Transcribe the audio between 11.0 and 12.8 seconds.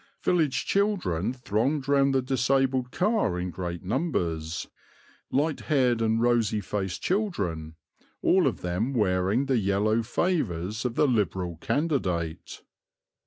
Liberal candidate.